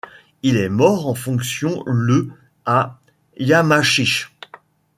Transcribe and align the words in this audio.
Il 0.41 0.57
est 0.57 0.67
mort 0.69 1.05
en 1.05 1.13
fonction 1.13 1.83
le 1.85 2.29
à 2.65 2.99
Yamachiche. 3.37 4.33